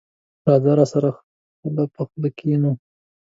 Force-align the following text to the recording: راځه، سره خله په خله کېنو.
راځه، 0.45 0.85
سره 0.91 1.09
خله 1.59 1.83
په 1.93 2.01
خله 2.09 2.29
کېنو. 2.37 2.71